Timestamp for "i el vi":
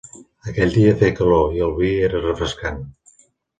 1.59-1.93